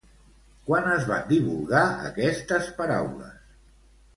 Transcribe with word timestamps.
Quan 0.69 0.87
es 0.93 1.05
van 1.11 1.27
divulgar 1.33 1.83
aquestes 2.09 2.73
paraules? 2.81 3.37